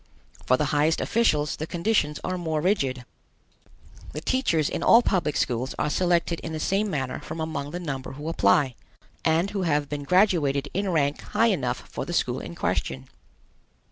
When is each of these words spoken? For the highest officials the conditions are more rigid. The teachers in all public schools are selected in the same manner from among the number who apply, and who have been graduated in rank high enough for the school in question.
For 0.47 0.57
the 0.57 0.65
highest 0.73 0.99
officials 0.99 1.57
the 1.57 1.67
conditions 1.67 2.19
are 2.23 2.35
more 2.35 2.59
rigid. 2.59 3.05
The 4.13 4.21
teachers 4.21 4.67
in 4.67 4.81
all 4.81 5.03
public 5.03 5.37
schools 5.37 5.75
are 5.77 5.91
selected 5.91 6.39
in 6.39 6.53
the 6.53 6.59
same 6.59 6.89
manner 6.89 7.19
from 7.19 7.39
among 7.39 7.69
the 7.69 7.79
number 7.79 8.13
who 8.13 8.27
apply, 8.27 8.73
and 9.23 9.51
who 9.51 9.61
have 9.61 9.89
been 9.89 10.01
graduated 10.03 10.69
in 10.73 10.89
rank 10.89 11.21
high 11.21 11.51
enough 11.53 11.87
for 11.87 12.03
the 12.03 12.13
school 12.13 12.39
in 12.39 12.55
question. 12.55 13.09